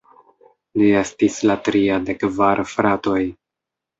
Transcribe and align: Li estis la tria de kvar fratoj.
Li 0.81 0.87
estis 1.01 1.35
la 1.51 1.57
tria 1.69 1.99
de 2.07 2.17
kvar 2.23 2.63
fratoj. 2.73 3.21